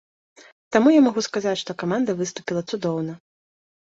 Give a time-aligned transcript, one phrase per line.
[0.77, 3.13] Таму я магу сказаць, што каманда выступіла цудоўна!